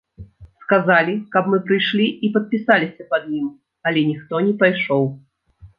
Сказалі, 0.63 1.13
каб 1.35 1.51
мы 1.51 1.57
прыйшлі 1.69 2.07
і 2.29 2.33
падпісаліся 2.39 3.01
пад 3.15 3.23
ім, 3.43 3.47
але 3.91 3.99
ніхто 4.13 4.35
не 4.49 4.53
пайшоў. 4.65 5.03